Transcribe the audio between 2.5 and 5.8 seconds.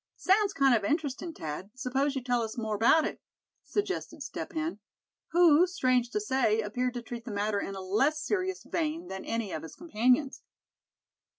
more about it?" suggested Step Hen; who,